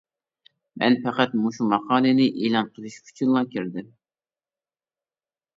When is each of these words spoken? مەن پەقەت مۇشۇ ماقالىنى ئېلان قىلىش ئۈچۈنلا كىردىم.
مەن 0.83 0.95
پەقەت 1.03 1.35
مۇشۇ 1.41 1.67
ماقالىنى 1.73 2.27
ئېلان 2.31 2.71
قىلىش 2.79 2.97
ئۈچۈنلا 3.03 3.47
كىردىم. 3.53 3.93